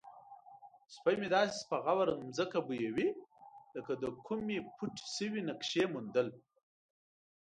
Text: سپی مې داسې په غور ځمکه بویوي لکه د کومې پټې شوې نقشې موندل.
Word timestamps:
سپی 0.95 1.15
مې 1.19 1.27
داسې 1.35 1.57
په 1.69 1.75
غور 1.83 2.09
ځمکه 2.37 2.59
بویوي 2.67 3.07
لکه 3.75 3.93
د 4.03 4.05
کومې 4.27 4.57
پټې 4.77 5.05
شوې 5.15 5.41
نقشې 5.49 5.83
موندل. 5.93 6.27